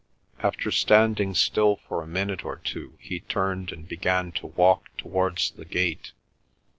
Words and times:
After 0.39 0.71
standing 0.71 1.35
still 1.35 1.75
for 1.87 2.01
a 2.01 2.07
minute 2.07 2.43
or 2.43 2.55
two 2.55 2.93
he 2.99 3.19
turned 3.19 3.71
and 3.71 3.87
began 3.87 4.31
to 4.31 4.47
walk 4.47 4.87
towards 4.97 5.51
the 5.51 5.63
gate. 5.63 6.11